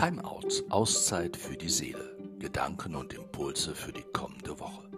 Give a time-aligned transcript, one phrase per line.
[0.00, 4.88] Timeout, Auszeit für die Seele, Gedanken und Impulse für die kommende Woche.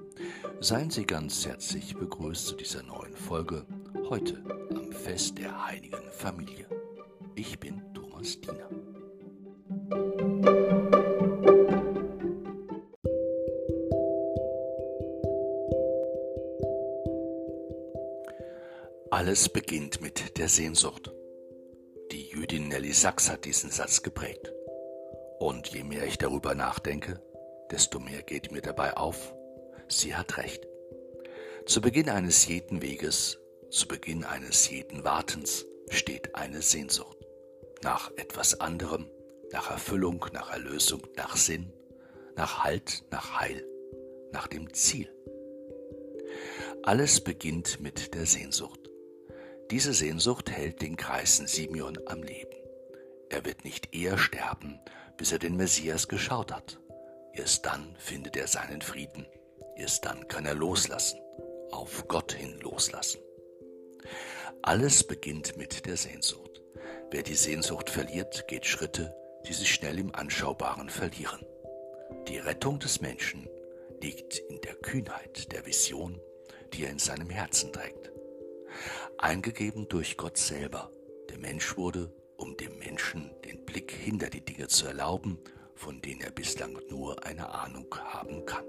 [0.60, 3.66] Seien Sie ganz herzlich begrüßt zu dieser neuen Folge,
[4.08, 6.68] heute am Fest der Heiligen Familie.
[7.34, 8.70] Ich bin Thomas Diener.
[19.10, 21.12] Alles beginnt mit der Sehnsucht.
[22.12, 24.52] Die Jüdin Nelly Sachs hat diesen Satz geprägt.
[25.42, 27.20] Und je mehr ich darüber nachdenke,
[27.72, 29.34] desto mehr geht mir dabei auf,
[29.88, 30.68] sie hat recht.
[31.66, 37.18] Zu Beginn eines jeden Weges, zu Beginn eines jeden Wartens steht eine Sehnsucht.
[37.82, 39.10] Nach etwas anderem,
[39.50, 41.72] nach Erfüllung, nach Erlösung, nach Sinn,
[42.36, 43.66] nach Halt, nach Heil,
[44.30, 45.12] nach dem Ziel.
[46.84, 48.88] Alles beginnt mit der Sehnsucht.
[49.72, 52.54] Diese Sehnsucht hält den Kreisen Simeon am Leben.
[53.28, 54.78] Er wird nicht eher sterben,
[55.16, 56.78] bis er den Messias geschaut hat.
[57.32, 59.26] Erst dann findet er seinen Frieden.
[59.76, 61.20] Erst dann kann er loslassen,
[61.70, 63.20] auf Gott hin loslassen.
[64.62, 66.62] Alles beginnt mit der Sehnsucht.
[67.10, 69.14] Wer die Sehnsucht verliert, geht Schritte,
[69.46, 71.44] die sich schnell im Anschaubaren verlieren.
[72.28, 73.48] Die Rettung des Menschen
[74.00, 76.20] liegt in der Kühnheit der Vision,
[76.72, 78.12] die er in seinem Herzen trägt.
[79.18, 80.90] Eingegeben durch Gott selber,
[81.30, 85.38] der Mensch wurde um dem Menschen den Blick hinter die Dinge zu erlauben,
[85.76, 88.64] von denen er bislang nur eine Ahnung haben kann.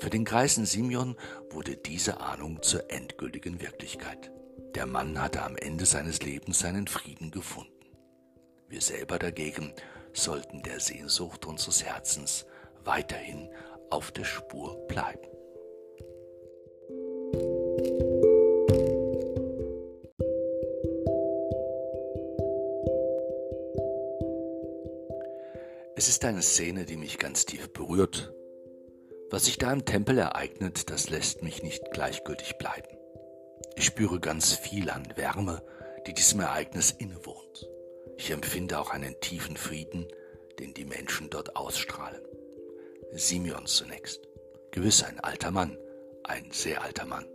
[0.00, 1.16] Für den Greisen Simeon
[1.50, 4.32] wurde diese Ahnung zur endgültigen Wirklichkeit.
[4.74, 7.72] Der Mann hatte am Ende seines Lebens seinen Frieden gefunden.
[8.68, 9.74] Wir selber dagegen
[10.14, 12.46] sollten der Sehnsucht unseres Herzens
[12.84, 13.50] weiterhin
[13.90, 15.28] auf der Spur bleiben.
[25.94, 28.32] Es ist eine Szene, die mich ganz tief berührt.
[29.30, 32.88] Was sich da im Tempel ereignet, das lässt mich nicht gleichgültig bleiben.
[33.76, 35.62] Ich spüre ganz viel an Wärme,
[36.06, 37.68] die diesem Ereignis innewohnt.
[38.16, 40.08] Ich empfinde auch einen tiefen Frieden,
[40.58, 42.22] den die Menschen dort ausstrahlen.
[43.12, 44.26] Simeon zunächst.
[44.70, 45.76] Gewiss ein alter Mann,
[46.24, 47.26] ein sehr alter Mann.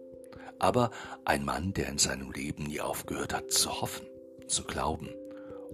[0.58, 0.90] Aber
[1.26, 4.08] ein Mann, der in seinem Leben nie aufgehört hat zu hoffen,
[4.48, 5.14] zu glauben,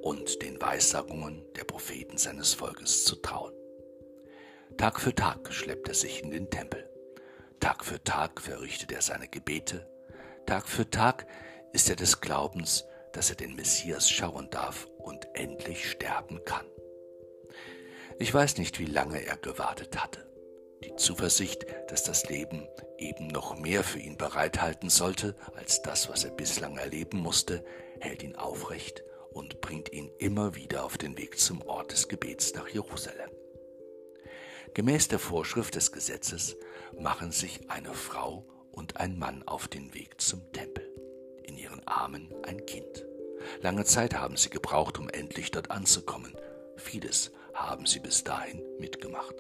[0.04, 3.54] und den Weissagungen der Propheten seines Volkes zu trauen.
[4.78, 6.90] Tag für Tag schleppt er sich in den Tempel.
[7.62, 9.88] Tag für Tag verrichtet er seine Gebete.
[10.46, 11.26] Tag für Tag
[11.72, 12.84] ist er des Glaubens,
[13.14, 16.66] dass er den Messias schauen darf und endlich sterben kann.
[18.20, 20.30] Ich weiß nicht, wie lange er gewartet hatte.
[20.84, 26.26] Die Zuversicht, dass das Leben eben noch mehr für ihn bereithalten sollte als das, was
[26.26, 27.64] er bislang erleben musste,
[28.02, 29.02] hält ihn aufrecht
[29.34, 33.30] und bringt ihn immer wieder auf den Weg zum Ort des Gebets nach Jerusalem.
[34.74, 36.56] Gemäß der Vorschrift des Gesetzes
[36.98, 40.90] machen sich eine Frau und ein Mann auf den Weg zum Tempel.
[41.44, 43.06] In ihren Armen ein Kind.
[43.62, 46.36] Lange Zeit haben sie gebraucht, um endlich dort anzukommen.
[46.78, 49.36] Vieles haben sie bis dahin mitgemacht.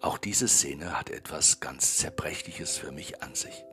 [0.00, 3.64] Auch diese Szene hat etwas ganz Zerbrechliches für mich an sich.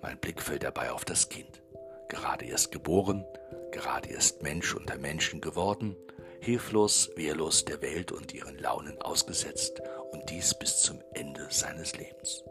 [0.00, 1.62] Mein Blick fällt dabei auf das Kind.
[2.08, 3.24] Gerade erst geboren,
[3.72, 5.96] gerade erst Mensch unter Menschen geworden,
[6.40, 9.80] hilflos, wehrlos der Welt und ihren Launen ausgesetzt
[10.12, 12.44] und dies bis zum Ende seines Lebens.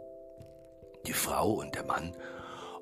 [1.08, 2.16] Die Frau und der Mann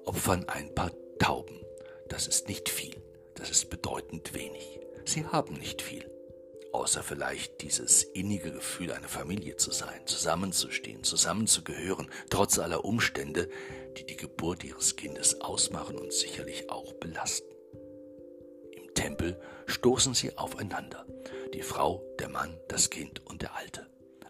[0.06, 1.62] opfern ein paar Tauben.
[2.08, 2.96] Das ist nicht viel,
[3.36, 4.80] das ist bedeutend wenig.
[5.06, 6.10] Sie haben nicht viel,
[6.72, 13.50] außer vielleicht dieses innige Gefühl, eine Familie zu sein, zusammenzustehen, zusammenzugehören, trotz aller Umstände,
[13.98, 17.49] die die Geburt ihres Kindes ausmachen und sicherlich auch belasten.
[18.94, 21.06] Tempel stoßen sie aufeinander.
[21.54, 23.88] Die Frau, der Mann, das Kind und der Alte.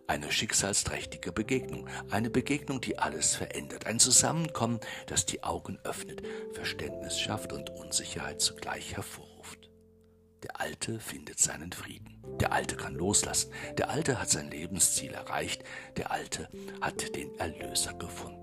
[0.08, 7.20] Eine schicksalsträchtige Begegnung, eine Begegnung, die alles verändert, ein Zusammenkommen, das die Augen öffnet, Verständnis
[7.20, 9.70] schafft und Unsicherheit zugleich hervorruft.
[10.44, 12.24] Der Alte findet seinen Frieden.
[12.40, 13.52] Der Alte kann loslassen.
[13.78, 15.64] Der Alte hat sein Lebensziel erreicht.
[15.98, 16.50] Der Alte
[16.82, 18.40] hat den Erlöser gefunden.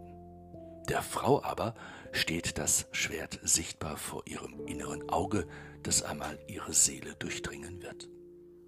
[0.89, 1.75] Der Frau aber
[2.13, 5.49] steht das Schwert sichtbar vor ihrem inneren Auge,
[5.87, 8.09] das einmal ihre Seele durchdringen wird.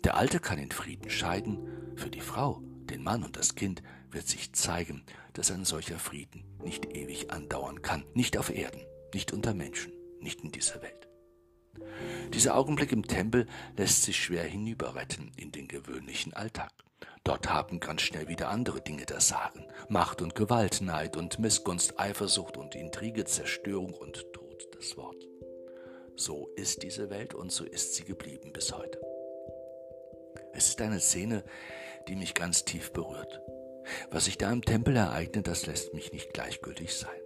[0.05, 4.29] Der Alte kann in Frieden scheiden, für die Frau, den Mann und das Kind wird
[4.29, 8.81] sich zeigen, dass ein solcher Frieden nicht ewig andauern kann, nicht auf Erden,
[9.13, 11.09] nicht unter Menschen, nicht in dieser Welt.
[12.33, 16.73] Dieser Augenblick im Tempel lässt sich schwer hinüberretten in den gewöhnlichen Alltag.
[17.25, 19.65] Dort haben ganz schnell wieder andere Dinge das Sagen.
[19.89, 25.27] Macht und Gewalt, Neid und Missgunst, Eifersucht und Intrige, Zerstörung und Tod das Wort.
[26.19, 29.01] So ist diese Welt und so ist sie geblieben bis heute.
[30.53, 31.45] Es ist eine Szene,
[32.09, 33.41] die mich ganz tief berührt.
[34.11, 37.21] Was sich da im Tempel ereignet, das lässt mich nicht gleichgültig sein.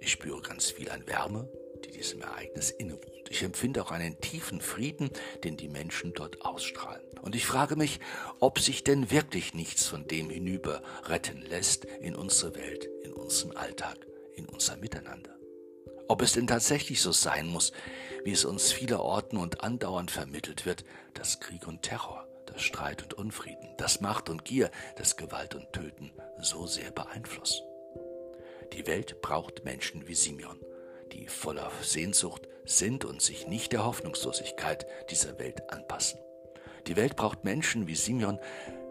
[0.00, 1.50] Ich spüre ganz viel an Wärme,
[1.84, 3.28] die diesem Ereignis innewohnt.
[3.28, 5.10] Ich empfinde auch einen tiefen Frieden,
[5.44, 7.04] den die Menschen dort ausstrahlen.
[7.20, 8.00] Und ich frage mich,
[8.38, 13.54] ob sich denn wirklich nichts von dem hinüber retten lässt in unsere Welt, in unseren
[13.54, 13.98] Alltag,
[14.34, 15.39] in unser Miteinander.
[16.10, 17.70] Ob es denn tatsächlich so sein muss,
[18.24, 20.84] wie es uns vielerorten und andauernd vermittelt wird,
[21.14, 25.72] dass Krieg und Terror, das Streit und Unfrieden, das Macht und Gier, das Gewalt und
[25.72, 26.10] Töten
[26.40, 27.64] so sehr beeinflussen.
[28.72, 30.58] Die Welt braucht Menschen wie Simeon,
[31.12, 36.18] die voller Sehnsucht sind und sich nicht der Hoffnungslosigkeit dieser Welt anpassen.
[36.88, 38.40] Die Welt braucht Menschen wie Simeon,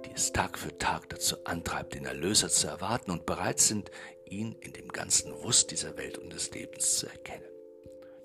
[0.05, 3.91] die es Tag für Tag dazu antreibt, den Erlöser zu erwarten und bereit sind,
[4.29, 7.49] ihn in dem ganzen Wust dieser Welt und des Lebens zu erkennen.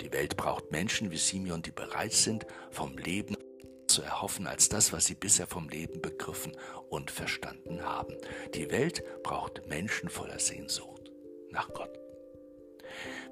[0.01, 3.37] Die Welt braucht Menschen wie Simeon, die bereit sind, vom Leben
[3.87, 6.53] zu erhoffen als das, was sie bisher vom Leben begriffen
[6.91, 8.17] und verstanden haben.
[8.55, 11.11] Die Welt braucht Menschen voller Sehnsucht
[11.51, 11.99] nach Gott.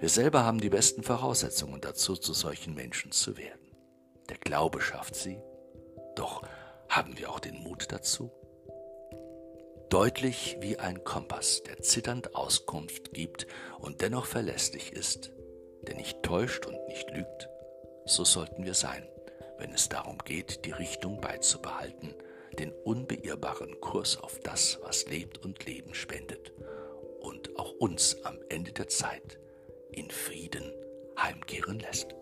[0.01, 3.71] Wir selber haben die besten Voraussetzungen dazu, zu solchen Menschen zu werden.
[4.29, 5.39] Der Glaube schafft sie,
[6.17, 6.43] doch
[6.89, 8.31] haben wir auch den Mut dazu?
[9.93, 13.47] Deutlich wie ein Kompass, der zitternd Auskunft gibt
[13.79, 15.33] und dennoch verlässlich ist,
[15.83, 17.51] der nicht täuscht und nicht lügt,
[18.07, 19.07] so sollten wir sein,
[19.59, 22.15] wenn es darum geht, die Richtung beizubehalten,
[22.59, 26.55] den unbeirrbaren Kurs auf das, was lebt und Leben spendet
[27.21, 29.39] und auch uns am Ende der Zeit
[29.91, 30.73] in Frieden
[31.19, 32.15] heimkehren lässt.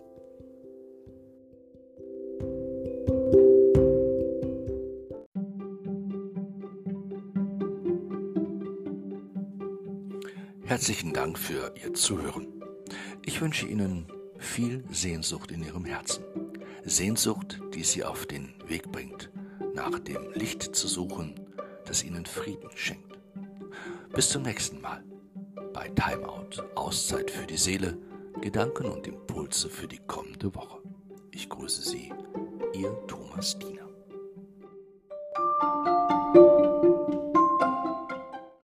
[10.81, 12.47] Herzlichen Dank für Ihr Zuhören.
[13.27, 16.25] Ich wünsche Ihnen viel Sehnsucht in Ihrem Herzen.
[16.85, 19.31] Sehnsucht, die Sie auf den Weg bringt,
[19.75, 21.39] nach dem Licht zu suchen,
[21.85, 23.19] das Ihnen Frieden schenkt.
[24.15, 25.05] Bis zum nächsten Mal
[25.75, 27.99] bei Timeout, Auszeit für die Seele,
[28.41, 30.81] Gedanken und Impulse für die kommende Woche.
[31.31, 32.11] Ich grüße Sie,
[32.73, 33.87] Ihr Thomas Diener.